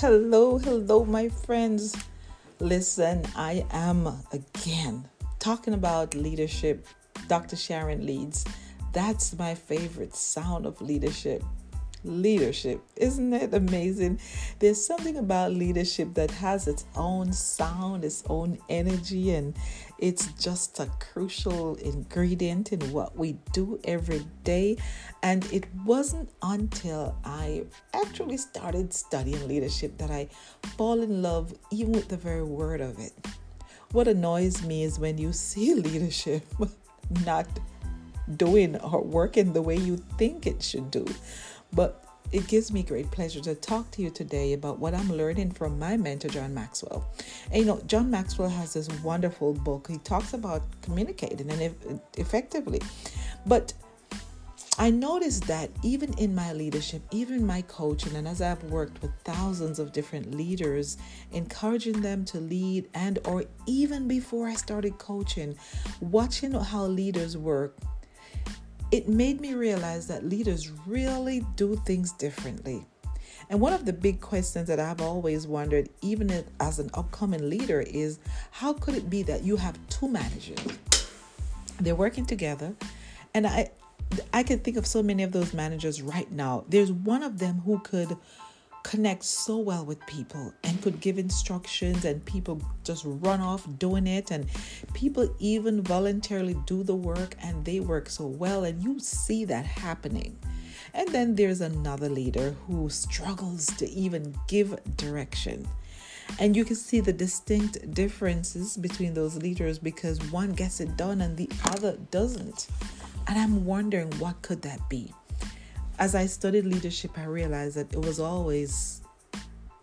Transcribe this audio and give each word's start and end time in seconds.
Hello, 0.00 0.58
hello, 0.58 1.04
my 1.04 1.28
friends. 1.28 1.96
Listen, 2.60 3.24
I 3.34 3.66
am 3.72 4.06
again 4.30 5.08
talking 5.40 5.74
about 5.74 6.14
leadership. 6.14 6.86
Dr. 7.26 7.56
Sharon 7.56 8.06
leads. 8.06 8.44
That's 8.92 9.36
my 9.36 9.56
favorite 9.56 10.14
sound 10.14 10.66
of 10.66 10.80
leadership 10.80 11.42
leadership. 12.04 12.82
Isn't 12.96 13.32
it 13.32 13.54
amazing? 13.54 14.20
There's 14.58 14.84
something 14.84 15.16
about 15.16 15.52
leadership 15.52 16.14
that 16.14 16.30
has 16.32 16.68
its 16.68 16.84
own 16.96 17.32
sound, 17.32 18.04
its 18.04 18.24
own 18.28 18.58
energy, 18.68 19.34
and 19.34 19.54
it's 19.98 20.32
just 20.32 20.78
a 20.80 20.86
crucial 21.00 21.74
ingredient 21.76 22.72
in 22.72 22.80
what 22.92 23.16
we 23.16 23.36
do 23.52 23.80
every 23.84 24.26
day. 24.44 24.76
And 25.22 25.44
it 25.52 25.66
wasn't 25.84 26.30
until 26.42 27.16
I 27.24 27.64
actually 27.92 28.36
started 28.36 28.92
studying 28.92 29.46
leadership 29.48 29.98
that 29.98 30.10
I 30.10 30.28
fall 30.76 31.02
in 31.02 31.22
love 31.22 31.54
even 31.70 31.92
with 31.92 32.08
the 32.08 32.16
very 32.16 32.44
word 32.44 32.80
of 32.80 32.98
it. 32.98 33.12
What 33.92 34.06
annoys 34.06 34.62
me 34.64 34.84
is 34.84 34.98
when 34.98 35.18
you 35.18 35.32
see 35.32 35.74
leadership 35.88 36.44
not 37.24 37.46
doing 38.36 38.76
or 38.76 39.02
working 39.02 39.52
the 39.52 39.62
way 39.62 39.76
you 39.76 39.96
think 40.18 40.46
it 40.46 40.62
should 40.62 40.90
do. 40.90 41.06
But 41.72 42.04
it 42.30 42.46
gives 42.46 42.72
me 42.72 42.82
great 42.82 43.10
pleasure 43.10 43.40
to 43.40 43.54
talk 43.54 43.90
to 43.92 44.02
you 44.02 44.10
today 44.10 44.52
about 44.52 44.78
what 44.78 44.94
I'm 44.94 45.10
learning 45.10 45.52
from 45.52 45.78
my 45.78 45.96
mentor, 45.96 46.28
John 46.28 46.52
Maxwell. 46.52 47.08
And 47.50 47.60
you 47.60 47.64
know, 47.64 47.80
John 47.86 48.10
Maxwell 48.10 48.50
has 48.50 48.74
this 48.74 48.88
wonderful 49.02 49.54
book. 49.54 49.88
He 49.88 49.98
talks 49.98 50.34
about 50.34 50.62
communicating 50.82 51.50
and 51.50 52.00
effectively. 52.16 52.82
But 53.46 53.72
I 54.80 54.90
noticed 54.90 55.44
that 55.48 55.70
even 55.82 56.12
in 56.18 56.34
my 56.34 56.52
leadership, 56.52 57.02
even 57.10 57.44
my 57.44 57.62
coaching, 57.62 58.14
and 58.14 58.28
as 58.28 58.40
I've 58.40 58.62
worked 58.64 59.02
with 59.02 59.10
thousands 59.24 59.80
of 59.80 59.92
different 59.92 60.36
leaders, 60.36 60.98
encouraging 61.32 62.00
them 62.00 62.24
to 62.26 62.38
lead, 62.38 62.88
and 62.94 63.18
or 63.24 63.44
even 63.66 64.06
before 64.06 64.46
I 64.46 64.54
started 64.54 64.98
coaching, 64.98 65.56
watching 66.00 66.52
how 66.52 66.84
leaders 66.84 67.36
work 67.36 67.76
it 68.90 69.08
made 69.08 69.40
me 69.40 69.54
realize 69.54 70.06
that 70.06 70.24
leaders 70.24 70.70
really 70.86 71.44
do 71.56 71.76
things 71.84 72.12
differently. 72.12 72.84
And 73.50 73.60
one 73.60 73.72
of 73.72 73.84
the 73.84 73.92
big 73.92 74.20
questions 74.20 74.68
that 74.68 74.78
I've 74.78 75.00
always 75.00 75.46
wondered, 75.46 75.88
even 76.02 76.44
as 76.60 76.78
an 76.78 76.90
upcoming 76.94 77.48
leader, 77.48 77.80
is 77.80 78.18
how 78.50 78.74
could 78.74 78.94
it 78.94 79.08
be 79.08 79.22
that 79.24 79.42
you 79.42 79.56
have 79.56 79.78
two 79.88 80.08
managers? 80.08 80.58
They're 81.80 81.94
working 81.94 82.26
together, 82.26 82.74
and 83.34 83.46
I, 83.46 83.70
I 84.32 84.42
can 84.42 84.58
think 84.58 84.76
of 84.76 84.86
so 84.86 85.02
many 85.02 85.22
of 85.22 85.32
those 85.32 85.54
managers 85.54 86.02
right 86.02 86.30
now. 86.30 86.64
There's 86.68 86.92
one 86.92 87.22
of 87.22 87.38
them 87.38 87.62
who 87.64 87.78
could 87.78 88.16
connect 88.88 89.22
so 89.22 89.58
well 89.58 89.84
with 89.84 90.00
people 90.06 90.50
and 90.64 90.80
could 90.80 90.98
give 90.98 91.18
instructions 91.18 92.06
and 92.06 92.24
people 92.24 92.58
just 92.84 93.02
run 93.06 93.38
off 93.38 93.68
doing 93.78 94.06
it 94.06 94.30
and 94.30 94.46
people 94.94 95.28
even 95.38 95.82
voluntarily 95.82 96.56
do 96.64 96.82
the 96.82 96.94
work 96.94 97.34
and 97.42 97.62
they 97.66 97.80
work 97.80 98.08
so 98.08 98.26
well 98.26 98.64
and 98.64 98.82
you 98.82 98.98
see 98.98 99.44
that 99.44 99.66
happening. 99.66 100.38
And 100.94 101.06
then 101.10 101.34
there's 101.34 101.60
another 101.60 102.08
leader 102.08 102.56
who 102.66 102.88
struggles 102.88 103.66
to 103.76 103.86
even 103.90 104.34
give 104.46 104.74
direction. 104.96 105.68
And 106.38 106.56
you 106.56 106.64
can 106.64 106.76
see 106.76 107.00
the 107.00 107.12
distinct 107.12 107.92
differences 107.92 108.78
between 108.78 109.12
those 109.12 109.36
leaders 109.36 109.78
because 109.78 110.18
one 110.32 110.52
gets 110.52 110.80
it 110.80 110.96
done 110.96 111.20
and 111.20 111.36
the 111.36 111.50
other 111.66 111.98
doesn't. 112.10 112.68
And 113.26 113.38
i'm 113.38 113.66
wondering 113.66 114.10
what 114.12 114.40
could 114.40 114.62
that 114.62 114.88
be 114.88 115.12
as 115.98 116.14
I 116.14 116.26
studied 116.26 116.64
leadership, 116.64 117.18
I 117.18 117.24
realized 117.24 117.76
that 117.76 117.92
it 117.92 118.00
was 118.00 118.20
always 118.20 119.02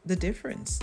the 0.06 0.16
difference 0.16 0.80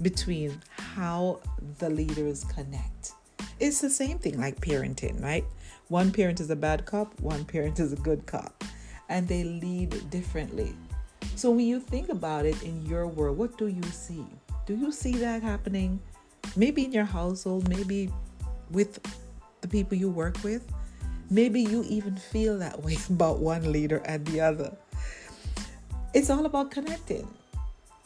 between 0.00 0.60
how 0.70 1.40
the 1.78 1.88
leaders 1.88 2.44
connect. 2.44 3.12
It's 3.60 3.80
the 3.80 3.90
same 3.90 4.18
thing 4.18 4.40
like 4.40 4.60
parenting, 4.60 5.22
right? 5.22 5.44
One 5.88 6.10
parent 6.10 6.40
is 6.40 6.50
a 6.50 6.56
bad 6.56 6.84
cop, 6.84 7.18
one 7.20 7.44
parent 7.44 7.78
is 7.78 7.92
a 7.92 7.96
good 7.96 8.26
cop, 8.26 8.64
and 9.08 9.28
they 9.28 9.44
lead 9.44 10.10
differently. 10.10 10.74
So 11.36 11.50
when 11.50 11.66
you 11.66 11.78
think 11.78 12.08
about 12.08 12.44
it 12.44 12.60
in 12.62 12.84
your 12.86 13.06
world, 13.06 13.38
what 13.38 13.56
do 13.56 13.68
you 13.68 13.82
see? 13.84 14.26
Do 14.66 14.74
you 14.74 14.90
see 14.90 15.12
that 15.16 15.42
happening? 15.42 16.00
Maybe 16.56 16.84
in 16.84 16.92
your 16.92 17.04
household, 17.04 17.68
maybe 17.68 18.10
with 18.70 18.98
the 19.60 19.68
people 19.68 19.96
you 19.96 20.10
work 20.10 20.42
with. 20.42 20.66
Maybe 21.32 21.62
you 21.62 21.82
even 21.88 22.14
feel 22.14 22.58
that 22.58 22.82
way 22.82 22.98
about 23.10 23.38
one 23.38 23.72
leader 23.72 24.02
and 24.04 24.24
the 24.26 24.42
other. 24.42 24.76
It's 26.12 26.28
all 26.28 26.44
about 26.44 26.70
connecting. 26.70 27.26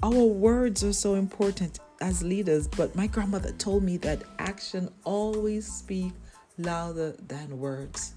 Our 0.00 0.25
words 0.25 0.84
are 0.84 0.92
so 0.92 1.14
important 1.14 1.81
as 2.00 2.22
leaders, 2.22 2.69
but 2.69 2.94
my 2.94 3.09
grandmother 3.09 3.50
told 3.53 3.82
me 3.82 3.97
that 3.98 4.22
action 4.38 4.88
always 5.03 5.66
speaks 5.66 6.15
louder 6.59 7.16
than 7.26 7.59
words. 7.59 8.15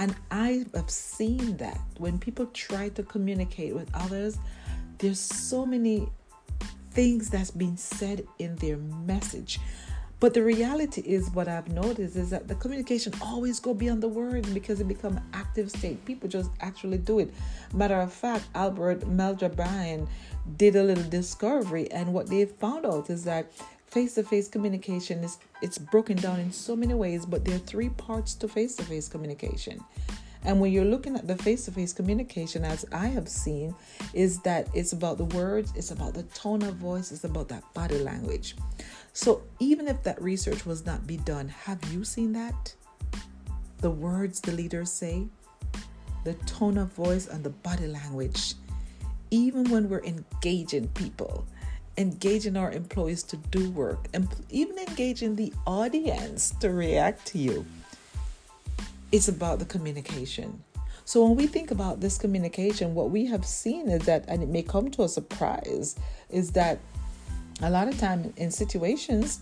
And 0.00 0.16
I 0.32 0.64
have 0.74 0.90
seen 0.90 1.56
that 1.58 1.78
when 1.98 2.18
people 2.18 2.46
try 2.46 2.88
to 2.88 3.04
communicate 3.04 3.76
with 3.76 3.88
others, 3.94 4.38
there's 4.98 5.20
so 5.20 5.64
many 5.64 6.08
things 6.90 7.30
that's 7.30 7.52
been 7.52 7.76
said 7.76 8.26
in 8.40 8.56
their 8.56 8.76
message 8.76 9.60
but 10.20 10.34
the 10.34 10.42
reality 10.42 11.00
is, 11.00 11.30
what 11.30 11.48
I've 11.48 11.72
noticed 11.72 12.14
is 12.16 12.30
that 12.30 12.46
the 12.46 12.54
communication 12.54 13.12
always 13.20 13.58
go 13.58 13.74
beyond 13.74 14.02
the 14.02 14.08
words 14.08 14.48
because 14.50 14.80
it 14.80 14.86
become 14.86 15.18
active 15.32 15.70
state. 15.70 16.04
People 16.04 16.28
just 16.28 16.50
actually 16.60 16.98
do 16.98 17.18
it. 17.18 17.32
Matter 17.74 18.00
of 18.00 18.12
fact, 18.12 18.44
Albert 18.54 19.00
Mehrabian 19.00 20.06
did 20.56 20.76
a 20.76 20.82
little 20.82 21.04
discovery, 21.04 21.90
and 21.90 22.12
what 22.12 22.28
they 22.28 22.44
found 22.44 22.84
out 22.86 23.10
is 23.10 23.24
that 23.24 23.50
face-to-face 23.86 24.48
communication 24.48 25.24
is 25.24 25.38
it's 25.62 25.78
broken 25.78 26.16
down 26.16 26.38
in 26.38 26.52
so 26.52 26.76
many 26.76 26.94
ways, 26.94 27.26
but 27.26 27.44
there 27.44 27.56
are 27.56 27.58
three 27.58 27.88
parts 27.88 28.34
to 28.34 28.46
face-to-face 28.46 29.08
communication. 29.08 29.82
And 30.44 30.58
when 30.58 30.72
you're 30.72 30.84
looking 30.84 31.16
at 31.16 31.26
the 31.26 31.36
face 31.36 31.66
to 31.66 31.70
face 31.70 31.92
communication, 31.92 32.64
as 32.64 32.86
I 32.92 33.06
have 33.08 33.28
seen, 33.28 33.74
is 34.14 34.40
that 34.40 34.68
it's 34.74 34.92
about 34.92 35.18
the 35.18 35.24
words, 35.26 35.72
it's 35.76 35.90
about 35.90 36.14
the 36.14 36.22
tone 36.22 36.62
of 36.62 36.76
voice, 36.76 37.12
it's 37.12 37.24
about 37.24 37.48
that 37.48 37.62
body 37.74 37.98
language. 37.98 38.56
So 39.12 39.42
even 39.58 39.86
if 39.86 40.02
that 40.04 40.20
research 40.22 40.64
was 40.64 40.86
not 40.86 41.06
be 41.06 41.18
done, 41.18 41.48
have 41.48 41.78
you 41.92 42.04
seen 42.04 42.32
that? 42.32 42.74
The 43.78 43.90
words 43.90 44.40
the 44.40 44.52
leaders 44.52 44.90
say, 44.90 45.26
the 46.24 46.34
tone 46.34 46.78
of 46.78 46.92
voice, 46.92 47.28
and 47.28 47.42
the 47.42 47.50
body 47.50 47.86
language. 47.86 48.54
Even 49.30 49.70
when 49.70 49.88
we're 49.88 50.04
engaging 50.04 50.88
people, 50.88 51.46
engaging 51.96 52.56
our 52.56 52.72
employees 52.72 53.22
to 53.24 53.36
do 53.36 53.70
work, 53.70 54.08
and 54.14 54.28
even 54.50 54.78
engaging 54.78 55.36
the 55.36 55.52
audience 55.66 56.54
to 56.60 56.70
react 56.70 57.26
to 57.26 57.38
you, 57.38 57.64
it's 59.12 59.28
about 59.28 59.58
the 59.58 59.64
communication. 59.64 60.62
So 61.04 61.24
when 61.24 61.36
we 61.36 61.46
think 61.46 61.70
about 61.70 62.00
this 62.00 62.18
communication, 62.18 62.94
what 62.94 63.10
we 63.10 63.26
have 63.26 63.44
seen 63.44 63.88
is 63.90 64.02
that, 64.02 64.24
and 64.28 64.42
it 64.42 64.48
may 64.48 64.62
come 64.62 64.90
to 64.92 65.02
a 65.02 65.08
surprise, 65.08 65.96
is 66.28 66.52
that 66.52 66.78
a 67.62 67.70
lot 67.70 67.88
of 67.88 67.98
time 67.98 68.32
in 68.36 68.50
situations 68.50 69.40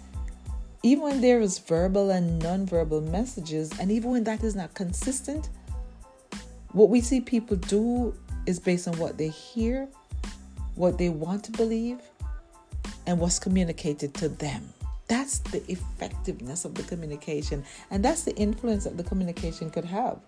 even 0.83 1.03
when 1.03 1.21
there 1.21 1.41
is 1.41 1.59
verbal 1.59 2.11
and 2.11 2.39
non-verbal 2.41 3.01
messages 3.01 3.73
and 3.81 3.91
even 3.91 4.11
when 4.11 4.25
that 4.25 4.43
is 4.43 4.55
not 4.55 4.73
consistent 4.75 5.51
what 6.73 6.89
we 6.89 7.01
see 7.01 7.21
people 7.21 7.57
do 7.57 8.15
is 8.47 8.59
based 8.59 8.89
on 8.89 8.97
what 8.99 9.19
they 9.19 9.29
hear 9.29 9.89
what 10.75 10.99
they 10.99 11.09
want 11.09 11.45
to 11.45 11.53
believe 11.53 11.99
and 13.07 13.19
what's 13.19 13.39
communicated 13.39 14.15
to 14.15 14.29
them 14.29 14.63
that's 15.09 15.39
the 15.39 15.63
effectiveness 15.71 16.65
of 16.65 16.75
the 16.75 16.83
communication 16.85 17.65
and 17.91 18.05
that's 18.05 18.23
the 18.23 18.35
influence 18.37 18.85
that 18.85 18.97
the 18.97 19.05
communication 19.05 19.71
could 19.71 19.85
have 19.85 20.21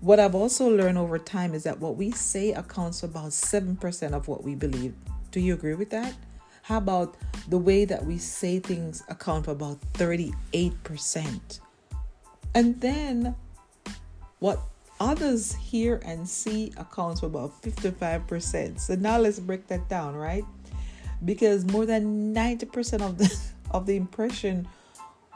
what 0.00 0.18
i've 0.18 0.34
also 0.34 0.68
learned 0.68 0.98
over 0.98 1.18
time 1.18 1.54
is 1.54 1.62
that 1.62 1.78
what 1.78 1.96
we 1.96 2.10
say 2.10 2.52
accounts 2.52 3.00
for 3.00 3.06
about 3.06 3.30
7% 3.30 4.12
of 4.12 4.28
what 4.28 4.42
we 4.42 4.54
believe 4.54 4.94
do 5.30 5.40
you 5.40 5.54
agree 5.54 5.74
with 5.74 5.90
that 5.90 6.14
how 6.62 6.78
about 6.78 7.16
the 7.48 7.58
way 7.58 7.84
that 7.84 8.06
we 8.06 8.18
say 8.18 8.60
things 8.60 9.02
account 9.08 9.46
for 9.46 9.50
about 9.50 9.80
38%? 9.94 11.60
And 12.54 12.80
then 12.80 13.34
what 14.38 14.60
others 15.00 15.52
hear 15.54 16.00
and 16.04 16.28
see 16.28 16.72
accounts 16.76 17.20
for 17.20 17.26
about 17.26 17.60
55%. 17.62 18.78
So 18.78 18.94
now 18.94 19.18
let's 19.18 19.40
break 19.40 19.66
that 19.68 19.88
down, 19.88 20.14
right? 20.14 20.44
Because 21.24 21.64
more 21.64 21.84
than 21.84 22.32
90% 22.32 23.00
of 23.00 23.18
the 23.18 23.36
of 23.70 23.86
the 23.86 23.96
impression 23.96 24.68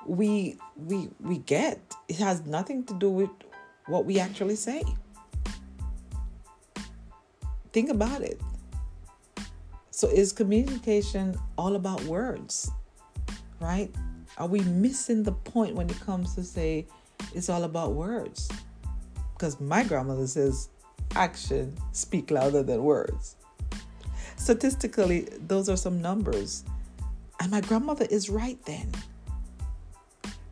we 0.07 0.57
we 0.77 1.09
we 1.21 1.39
get 1.39 1.81
it 2.09 2.17
has 2.17 2.45
nothing 2.47 2.85
to 2.85 2.95
do 2.95 3.11
with 3.11 3.31
what 3.87 4.05
we 4.05 4.19
actually 4.19 4.57
say. 4.57 4.83
Think 7.73 7.91
about 7.91 8.23
it. 8.23 8.41
So 9.91 10.09
is 10.09 10.33
communication 10.33 11.37
all 11.57 11.77
about 11.77 12.03
words? 12.05 12.71
Right? 13.61 13.95
Are 14.39 14.47
we 14.47 14.61
missing 14.61 15.23
the 15.23 15.33
point 15.33 15.75
when 15.75 15.89
it 15.89 15.99
comes 16.01 16.35
to 16.35 16.43
say 16.43 16.87
it's 17.35 17.49
all 17.49 17.65
about 17.65 17.93
words? 17.95 18.51
Because 19.33 19.61
my 19.61 19.83
grandmother 19.83 20.27
says 20.27 20.69
action 21.15 21.77
speak 21.93 22.31
louder 22.31 22.63
than 22.63 22.83
words. 22.83 23.37
statistically, 24.37 25.29
those 25.47 25.69
are 25.69 25.77
some 25.77 26.01
numbers. 26.01 26.65
And 27.41 27.51
my 27.51 27.61
grandmother 27.61 28.07
is 28.11 28.29
right 28.31 28.59
then. 28.65 28.93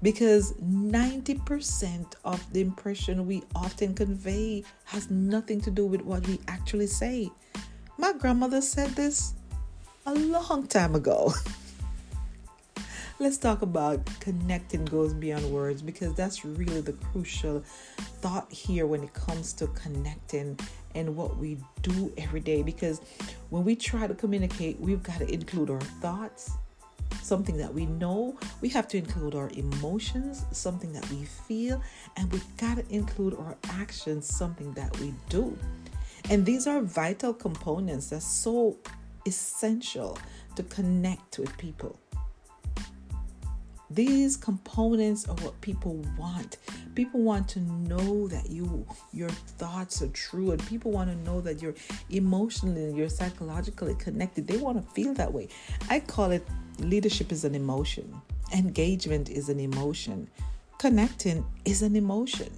Because 0.03 0.53
90% 0.63 2.15
of 2.25 2.53
the 2.53 2.61
impression 2.61 3.27
we 3.27 3.43
often 3.55 3.95
convey 3.95 4.65
has 4.85 5.11
nothing 5.11 5.61
to 5.63 5.71
do 5.71 5.87
with 5.87 6.03
what 6.03 6.27
we 6.27 6.39
actually 6.47 6.87
say. 6.87 7.31
My 7.97 8.13
grandmother 8.13 8.61
said 8.61 8.91
this 8.91 9.35
a 10.05 10.15
long 10.15 10.67
time 10.67 10.95
ago. 10.95 11.33
Let's 13.21 13.39
talk 13.39 13.63
about 13.63 14.05
connecting 14.19 14.85
goes 14.85 15.15
beyond 15.15 15.49
words 15.51 15.81
because 15.81 16.15
that's 16.15 16.45
really 16.45 16.81
the 16.81 16.95
crucial 16.95 17.61
thought 17.97 18.53
here 18.53 18.87
when 18.87 19.05
it 19.05 19.15
comes 19.15 19.53
to 19.55 19.69
connecting 19.69 20.59
and 20.97 21.17
what 21.17 21.37
we 21.37 21.59
do 21.83 22.13
every 22.19 22.41
day. 22.41 22.63
Because 22.63 23.01
when 23.51 23.65
we 23.65 23.77
try 23.77 24.09
to 24.09 24.15
communicate, 24.15 24.81
we've 24.81 25.03
got 25.03 25.19
to 25.19 25.33
include 25.33 25.71
our 25.71 25.81
thoughts, 25.81 26.51
something 27.25 27.57
that 27.57 27.73
we 27.73 27.87
know. 27.87 28.37
We 28.61 28.69
have 28.71 28.87
to 28.89 28.99
include 28.99 29.35
our 29.35 29.51
emotions, 29.51 30.45
something 30.53 30.93
that 30.93 31.09
we 31.11 31.25
feel, 31.25 31.83
and 32.17 32.31
we've 32.31 32.57
got 32.59 32.77
to 32.77 32.85
include 32.95 33.35
our 33.35 33.57
actions, 33.71 34.27
something 34.27 34.73
that 34.75 34.99
we 35.01 35.15
do. 35.29 35.57
And 36.31 36.45
these 36.45 36.67
are 36.67 36.81
vital 36.81 37.33
components 37.33 38.11
that's 38.11 38.27
so 38.27 38.77
essential 39.27 40.19
to 40.57 40.63
connect 40.65 41.39
with 41.39 41.57
people. 41.57 41.99
These 43.91 44.37
components 44.37 45.29
are 45.29 45.37
what 45.37 45.61
people 45.61 46.05
want. 46.19 46.59
People 46.95 47.23
want 47.23 47.49
to 47.49 47.61
know 47.61 48.29
that 48.29 48.51
you 48.51 48.87
your 49.13 49.29
thoughts 49.29 50.01
are 50.03 50.09
true 50.09 50.53
and 50.53 50.67
people 50.67 50.93
want 50.93 51.11
to 51.11 51.17
know 51.25 51.41
that 51.41 51.61
you're 51.61 51.75
emotionally 52.11 52.85
and 52.85 52.97
you're 52.97 53.09
psychologically 53.09 53.95
connected. 53.97 54.47
They 54.47 54.59
want 54.59 54.77
to 54.85 54.95
feel 54.95 55.15
that 55.15 55.33
way. 55.33 55.49
I 55.91 56.01
call 56.01 56.31
it 56.31 56.47
leadership 56.79 57.33
is 57.33 57.45
an 57.45 57.55
emotion. 57.55 58.15
Engagement 58.55 59.29
is 59.29 59.49
an 59.49 59.59
emotion. 59.59 60.29
Connecting 60.79 61.45
is 61.65 61.83
an 61.83 61.97
emotion. 61.97 62.51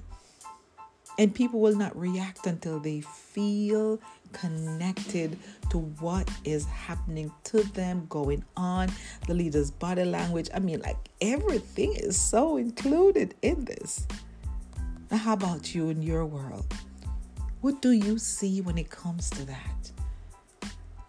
And 1.19 1.35
people 1.35 1.61
will 1.61 1.77
not 1.77 1.99
react 1.99 2.47
until 2.47 2.79
they 2.79 3.01
feel 3.01 3.99
connected 4.33 5.39
to 5.71 5.79
what 5.79 6.29
is 6.45 6.67
happening 6.67 7.33
to 7.45 7.63
them, 7.63 8.07
going 8.11 8.45
on, 8.57 8.91
the 9.27 9.33
leader's 9.33 9.71
body 9.71 10.05
language. 10.05 10.51
I 10.55 10.59
mean, 10.59 10.81
like 10.81 10.99
everything 11.23 11.95
is 11.95 12.21
so 12.21 12.59
included 12.59 13.35
in 13.41 13.65
this. 13.65 14.07
Now, 15.11 15.19
how 15.19 15.33
about 15.35 15.73
you 15.73 15.89
in 15.89 16.03
your 16.03 16.27
world? 16.27 16.67
What 17.61 17.81
do 17.81 17.93
you 17.93 18.19
see 18.19 18.61
when 18.61 18.77
it 18.77 18.91
comes 18.91 19.31
to 19.31 19.45
that? 19.47 19.93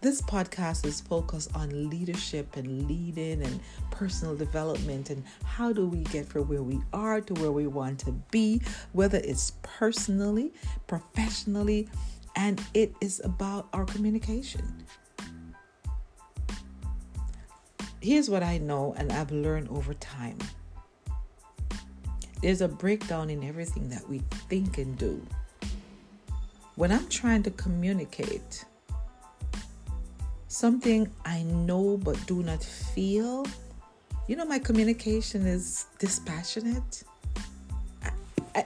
This 0.01 0.21
podcast 0.21 0.85
is 0.85 1.01
focused 1.01 1.49
on 1.55 1.89
leadership 1.89 2.55
and 2.57 2.87
leading 2.87 3.41
and 3.41 3.59
personal 3.89 4.35
development 4.35 5.09
and 5.09 5.23
how 5.43 5.73
do 5.73 5.87
we 5.87 6.03
get 6.03 6.27
from 6.27 6.47
where 6.47 6.61
we 6.61 6.79
are 6.93 7.21
to 7.21 7.33
where 7.41 7.51
we 7.51 7.65
want 7.65 7.97
to 8.01 8.11
be, 8.29 8.61
whether 8.91 9.17
it's 9.17 9.53
personally, 9.63 10.53
professionally, 10.85 11.89
and 12.35 12.61
it 12.75 12.93
is 13.01 13.19
about 13.23 13.67
our 13.73 13.85
communication. 13.85 14.85
Here's 17.99 18.29
what 18.29 18.43
I 18.43 18.59
know 18.59 18.93
and 18.95 19.11
I've 19.11 19.31
learned 19.31 19.69
over 19.69 19.95
time 19.95 20.37
there's 22.41 22.61
a 22.61 22.67
breakdown 22.67 23.29
in 23.29 23.43
everything 23.43 23.89
that 23.89 24.07
we 24.09 24.19
think 24.49 24.77
and 24.77 24.97
do. 24.97 25.25
When 26.75 26.91
I'm 26.91 27.07
trying 27.07 27.43
to 27.43 27.51
communicate 27.51 28.65
something 30.47 31.09
I 31.25 31.43
know 31.43 31.97
but 31.97 32.23
do 32.27 32.43
not 32.43 32.63
feel, 32.63 33.45
you 34.27 34.35
know, 34.35 34.45
my 34.45 34.59
communication 34.59 35.45
is 35.47 35.85
dispassionate. 35.99 37.03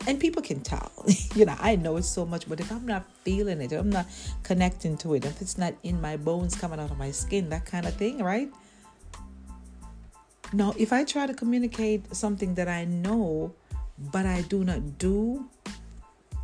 And 0.08 0.20
people 0.20 0.42
can 0.42 0.62
tell. 0.62 0.92
You 1.36 1.46
know 1.46 1.56
i 1.62 1.78
know 1.78 1.96
it 1.96 2.04
so 2.04 2.26
much 2.26 2.48
but 2.50 2.60
if 2.60 2.70
i'm 2.74 2.86
not 2.86 3.06
feeling 3.24 3.62
it 3.62 3.72
i'm 3.72 3.90
not 3.90 4.06
connecting 4.44 4.98
to 4.98 5.14
it 5.14 5.24
if 5.24 5.42
it's 5.42 5.58
not 5.58 5.74
in 5.82 6.02
my 6.02 6.18
bones 6.18 6.56
coming 6.56 6.78
out 6.78 6.92
of 6.92 6.98
my 6.98 7.10
skin 7.12 7.48
that 7.50 7.66
kind 7.66 7.86
of 7.86 7.94
thing 7.94 8.20
right? 8.22 8.52
Now 10.52 10.74
if 10.78 10.92
i 10.92 11.06
try 11.06 11.26
to 11.26 11.34
communicate 11.34 12.14
something 12.14 12.56
that 12.56 12.68
i 12.68 12.84
know 12.84 13.54
but 14.12 14.26
i 14.26 14.42
do 14.44 14.64
not 14.64 14.98
do 14.98 15.46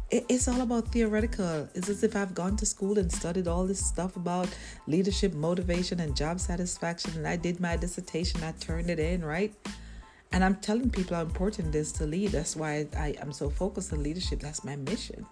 it's 0.10 0.48
all 0.48 0.62
about 0.62 0.88
theoretical 0.88 1.68
it's 1.74 1.90
as 1.90 2.04
if 2.04 2.16
i've 2.16 2.34
gone 2.34 2.56
to 2.56 2.66
school 2.66 2.98
and 2.98 3.12
studied 3.12 3.48
all 3.48 3.66
this 3.66 3.86
stuff 3.86 4.16
about 4.16 4.48
leadership 4.86 5.34
motivation 5.34 6.00
and 6.00 6.16
job 6.16 6.40
satisfaction 6.40 7.12
and 7.16 7.28
i 7.28 7.36
did 7.36 7.60
my 7.60 7.76
dissertation 7.76 8.42
i 8.44 8.52
turned 8.54 8.90
it 8.90 9.00
in 9.00 9.24
right 9.24 9.54
and 10.32 10.44
I'm 10.44 10.56
telling 10.56 10.90
people 10.90 11.16
how 11.16 11.22
important 11.22 11.74
it 11.74 11.78
is 11.78 11.92
to 11.94 12.06
lead. 12.06 12.32
That's 12.32 12.56
why 12.56 12.88
I, 12.98 13.16
am 13.20 13.32
so 13.32 13.50
focused 13.50 13.94
on 13.94 14.04
leadership. 14.04 14.40
That's 14.40 14.64
my 14.64 14.76
mission 14.76 15.26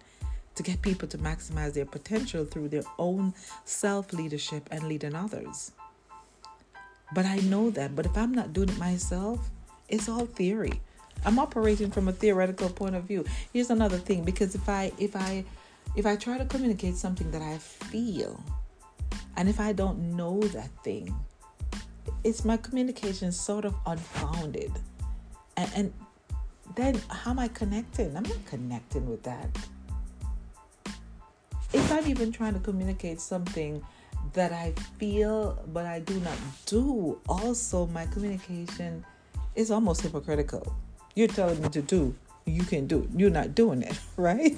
to 0.56 0.64
get 0.64 0.82
people 0.82 1.08
to 1.10 1.18
maximize 1.18 1.74
their 1.74 1.86
potential 1.86 2.46
through 2.46 2.70
their 2.70 2.84
own 2.98 3.34
self 3.66 4.14
leadership 4.14 4.68
and 4.72 4.84
leading 4.84 5.16
others. 5.16 5.72
But 7.14 7.26
I 7.26 7.38
know 7.38 7.70
that. 7.72 7.96
But 7.96 8.06
if 8.06 8.18
I'm 8.18 8.34
not 8.34 8.54
doing 8.54 8.70
it 8.70 8.78
myself, 8.78 9.50
it's 9.90 10.08
all 10.08 10.26
theory. 10.26 10.82
I'm 11.24 11.40
operating 11.40 11.92
from 11.92 12.08
a 12.08 12.12
theoretical 12.12 12.70
point 12.70 12.96
of 12.96 13.04
view. 13.04 13.26
Here's 13.54 13.70
another 13.70 13.98
thing 13.98 14.24
because 14.24 14.56
if 14.56 14.68
I 14.68 14.92
if 14.98 15.16
I 15.16 15.46
if 15.96 16.06
I 16.06 16.16
try 16.16 16.38
to 16.38 16.46
communicate 16.46 16.96
something 16.96 17.32
that 17.32 17.42
I 17.42 17.58
feel 17.58 18.44
and 19.38 19.50
if 19.50 19.60
I 19.60 19.74
don't 19.74 20.16
know 20.16 20.40
that 20.40 20.70
thing, 20.84 21.14
it's 22.24 22.46
my 22.46 22.58
communication 22.58 23.32
sort 23.32 23.66
of 23.66 23.76
unfounded. 23.86 24.72
And, 25.58 25.72
and 25.76 25.94
then 26.76 27.02
how 27.10 27.32
am 27.32 27.40
I 27.40 27.48
connecting? 27.48 28.16
I'm 28.16 28.24
not 28.24 28.46
connecting 28.46 29.10
with 29.10 29.24
that. 29.24 29.50
If 31.74 31.92
I'm 31.92 32.08
even 32.08 32.32
trying 32.32 32.54
to 32.54 32.60
communicate 32.60 33.20
something 33.20 33.84
that 34.34 34.52
I 34.52 34.74
feel 34.98 35.60
but 35.74 35.86
I 35.86 36.00
do 36.00 36.20
not 36.22 36.38
do, 36.66 37.20
also 37.28 37.88
my 37.88 38.06
communication 38.08 39.06
is 39.56 39.72
almost 39.72 40.02
hypocritical. 40.02 40.76
You're 41.16 41.28
telling 41.28 41.62
me 41.62 41.70
to 41.70 41.82
do, 41.82 42.16
you 42.46 42.64
can 42.64 42.88
do 42.88 43.04
it. 43.04 43.10
You're 43.16 43.30
not 43.30 43.56
doing 43.56 43.82
it, 43.82 43.98
right? 44.18 44.56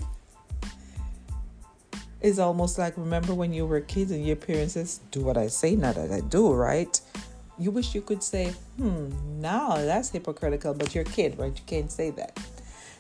It's 2.20 2.40
almost 2.40 2.78
like 2.78 2.98
remember 2.98 3.34
when 3.34 3.54
you 3.54 3.66
were 3.66 3.80
kids 3.80 4.12
and 4.12 4.26
your 4.26 4.36
parents 4.36 4.74
says, 4.74 5.00
"Do 5.12 5.22
what 5.22 5.38
I 5.38 5.48
say, 5.48 5.76
not 5.76 5.96
that 5.96 6.12
I 6.12 6.22
do," 6.22 6.52
right? 6.52 7.00
you 7.60 7.72
wish 7.72 7.96
you 7.96 8.02
could 8.02 8.22
say, 8.22 8.54
hmm, 8.78 9.10
no, 9.42 9.84
that's 9.86 10.10
hypocritical, 10.10 10.74
but 10.74 10.94
you're 10.94 11.04
a 11.04 11.06
kid, 11.06 11.38
right? 11.38 11.54
You 11.56 11.64
can't 11.66 11.92
say 11.92 12.12
that. 12.12 12.40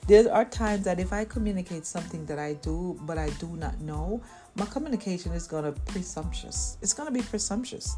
There 0.07 0.33
are 0.33 0.45
times 0.45 0.85
that 0.85 0.99
if 0.99 1.11
I 1.11 1.25
communicate 1.25 1.85
something 1.85 2.25
that 2.27 2.39
I 2.39 2.53
do, 2.53 2.97
but 3.01 3.17
I 3.17 3.29
do 3.31 3.47
not 3.47 3.79
know, 3.81 4.21
my 4.55 4.65
communication 4.65 5.33
is 5.33 5.47
to 5.65 5.79
presumptuous. 5.85 6.77
It's 6.81 6.93
to 6.93 7.11
be 7.11 7.21
presumptuous. 7.21 7.97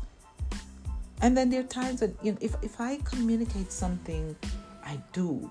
And 1.21 1.37
then 1.37 1.49
there 1.49 1.61
are 1.61 1.67
times 1.67 1.99
that 1.99 2.11
you 2.23 2.31
know, 2.31 2.37
if, 2.41 2.55
if 2.63 2.81
I 2.81 2.97
communicate 3.03 3.71
something 3.71 4.35
I 4.89 4.97
do, 5.13 5.47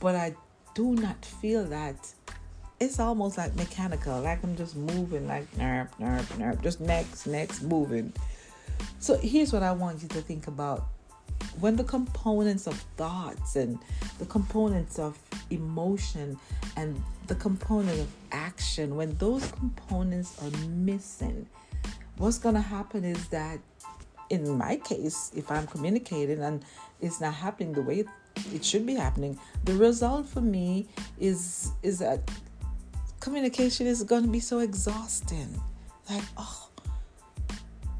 but 0.00 0.14
I 0.16 0.34
do 0.74 0.94
not 0.94 1.22
feel 1.22 1.64
that, 1.66 1.96
it's 2.80 2.98
almost 2.98 3.36
like 3.36 3.54
mechanical. 3.56 4.22
Like 4.22 4.42
I'm 4.42 4.56
just 4.56 4.74
moving, 4.74 5.28
like 5.28 5.52
nerp, 5.56 5.90
nerp, 6.00 6.24
nerp, 6.38 6.62
just 6.62 6.80
next, 6.80 7.26
next, 7.26 7.62
moving. 7.62 8.10
So 9.00 9.18
here's 9.18 9.52
what 9.52 9.62
I 9.62 9.72
want 9.72 10.02
you 10.02 10.08
to 10.08 10.22
think 10.22 10.46
about. 10.46 10.86
When 11.60 11.76
the 11.76 11.84
components 11.84 12.66
of 12.66 12.74
thoughts 12.96 13.56
and 13.56 13.78
the 14.18 14.24
components 14.24 14.98
of 14.98 15.18
emotion 15.50 16.38
and 16.78 17.02
the 17.26 17.34
component 17.34 18.00
of 18.00 18.08
action, 18.32 18.96
when 18.96 19.14
those 19.18 19.46
components 19.52 20.42
are 20.42 20.50
missing, 20.68 21.46
what's 22.16 22.38
going 22.38 22.54
to 22.54 22.62
happen 22.62 23.04
is 23.04 23.28
that, 23.28 23.60
in 24.32 24.56
my 24.56 24.76
case, 24.76 25.30
if 25.36 25.50
I'm 25.50 25.66
communicating 25.66 26.42
and 26.42 26.64
it's 27.02 27.20
not 27.20 27.34
happening 27.34 27.74
the 27.74 27.82
way 27.82 28.04
it 28.54 28.64
should 28.64 28.86
be 28.86 28.94
happening, 28.94 29.38
the 29.64 29.74
result 29.74 30.26
for 30.26 30.40
me 30.40 30.88
is 31.20 31.70
is 31.82 31.98
that 31.98 32.18
communication 33.20 33.86
is 33.86 34.02
going 34.02 34.24
to 34.24 34.30
be 34.30 34.40
so 34.40 34.60
exhausting. 34.60 35.60
Like, 36.08 36.24
oh, 36.38 36.70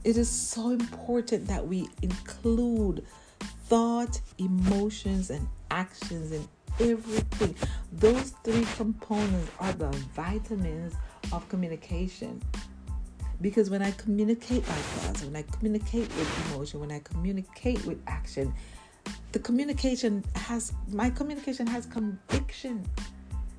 it 0.05 0.17
is 0.17 0.29
so 0.29 0.71
important 0.71 1.47
that 1.49 1.67
we 1.67 1.89
include 2.01 3.05
thought, 3.67 4.19
emotions, 4.39 5.29
and 5.29 5.47
actions 5.71 6.33
in 6.33 6.49
everything. 6.81 7.55
Those 7.93 8.31
three 8.43 8.67
components 8.77 9.51
are 9.61 9.73
the 9.73 9.91
vitamins 10.15 10.95
of 11.31 11.47
communication. 11.51 12.43
Because 13.43 13.69
when 13.71 13.83
I 13.83 13.91
communicate 13.91 14.67
my 14.69 14.75
thoughts, 14.75 15.25
when 15.25 15.35
I 15.37 15.43
communicate 15.43 16.09
with 16.17 16.53
emotion, 16.53 16.81
when 16.81 16.93
I 16.93 17.01
communicate 17.01 17.85
with 17.85 18.01
action, 18.07 18.55
the 19.33 19.41
communication 19.41 20.25
has 20.37 20.73
my 20.89 21.11
communication 21.11 21.67
has 21.67 21.85
conviction. 21.87 22.87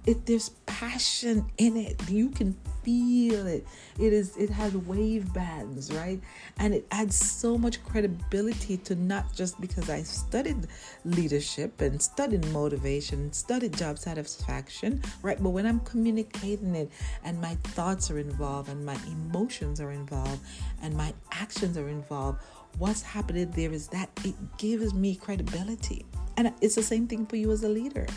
If 0.05 0.25
there's 0.25 0.49
passion 0.83 1.45
in 1.57 1.77
it. 1.77 2.09
You 2.09 2.29
can 2.29 2.55
feel 2.83 3.47
it. 3.47 3.65
It 3.97 4.11
is 4.11 4.35
it 4.35 4.49
has 4.49 4.75
wave 4.75 5.33
bands, 5.33 5.91
right? 5.93 6.19
And 6.57 6.73
it 6.73 6.85
adds 6.91 7.15
so 7.15 7.57
much 7.57 7.83
credibility 7.83 8.77
to 8.77 8.95
not 8.95 9.33
just 9.33 9.59
because 9.61 9.89
I 9.89 10.03
studied 10.03 10.67
leadership 11.05 11.79
and 11.79 12.01
studied 12.01 12.45
motivation, 12.51 13.31
studied 13.31 13.77
job 13.77 13.97
satisfaction, 13.97 15.01
right? 15.21 15.41
But 15.41 15.51
when 15.51 15.65
I'm 15.65 15.79
communicating 15.81 16.75
it 16.75 16.91
and 17.23 17.39
my 17.39 17.55
thoughts 17.75 18.11
are 18.11 18.19
involved 18.19 18.69
and 18.69 18.85
my 18.85 18.97
emotions 19.07 19.79
are 19.79 19.91
involved 19.91 20.41
and 20.81 20.95
my 20.95 21.13
actions 21.31 21.77
are 21.77 21.87
involved, 21.87 22.41
what's 22.77 23.01
happening 23.01 23.49
there 23.51 23.71
is 23.71 23.87
that 23.89 24.09
it 24.25 24.35
gives 24.57 24.93
me 24.93 25.15
credibility. 25.15 26.05
And 26.35 26.51
it's 26.61 26.75
the 26.75 26.83
same 26.83 27.07
thing 27.07 27.25
for 27.25 27.37
you 27.37 27.51
as 27.51 27.63
a 27.63 27.69
leader. 27.69 28.07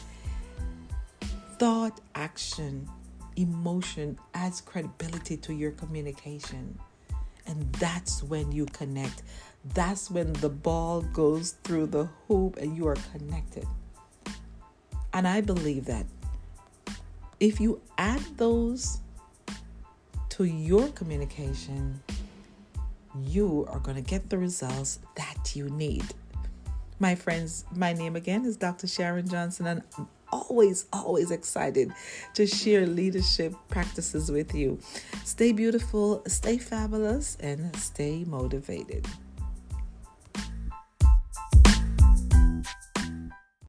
Thought, 1.59 2.01
action, 2.15 2.89
emotion 3.37 4.19
adds 4.35 4.61
credibility 4.61 5.39
to 5.39 5.55
your 5.55 5.71
communication. 5.71 6.79
And 7.47 7.73
that's 7.75 8.23
when 8.23 8.53
you 8.53 8.67
connect. 8.67 9.23
That's 9.75 10.11
when 10.11 10.33
the 10.35 10.51
ball 10.51 11.01
goes 11.01 11.53
through 11.65 11.87
the 11.87 12.09
hoop 12.29 12.59
and 12.59 12.77
you 12.77 12.87
are 12.89 12.97
connected. 13.13 13.67
And 15.15 15.27
I 15.27 15.41
believe 15.41 15.87
that 15.87 16.05
if 17.41 17.59
you 17.61 17.81
add 17.97 18.21
those 18.37 19.01
to 20.31 20.45
your 20.45 20.89
communication, 20.89 22.03
you 23.19 23.67
are 23.71 23.79
going 23.79 23.97
to 23.97 24.03
get 24.03 24.29
the 24.29 24.37
results 24.37 24.99
that 25.17 25.57
you 25.57 25.71
need. 25.71 26.05
My 26.99 27.15
friends, 27.15 27.65
my 27.75 27.93
name 27.93 28.15
again 28.17 28.45
is 28.45 28.57
Dr. 28.57 28.87
Sharon 28.87 29.29
Johnson, 29.29 29.67
and 29.67 29.83
always, 30.33 30.87
always 30.93 31.31
excited 31.31 31.93
to 32.35 32.47
share 32.47 32.87
leadership 32.87 33.55
practices 33.69 34.31
with 34.31 34.55
you. 34.55 34.79
Stay 35.25 35.53
beautiful, 35.53 36.23
stay 36.27 36.59
fabulous, 36.59 37.37
and 37.41 37.75
stay 37.77 38.25
motivated. 38.25 39.07